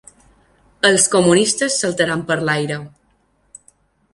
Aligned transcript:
Els 0.89 1.03
comunistes 1.17 1.77
saltaran 1.83 2.25
per 2.31 2.39
l’aire 2.49 2.79